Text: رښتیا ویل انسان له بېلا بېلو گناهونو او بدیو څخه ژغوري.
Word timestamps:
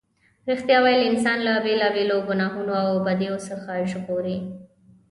رښتیا 0.49 0.77
ویل 0.83 1.01
انسان 1.09 1.37
له 1.47 1.53
بېلا 1.65 1.89
بېلو 1.95 2.17
گناهونو 2.29 2.73
او 2.83 2.89
بدیو 3.05 3.35
څخه 3.47 3.71
ژغوري. 3.91 4.37